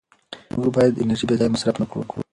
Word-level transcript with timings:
موږ 0.57 0.67
باید 0.75 0.99
انرژي 1.01 1.25
بېځایه 1.29 1.53
مصرف 1.53 1.75
نه 1.81 1.85
کړو 1.89 2.03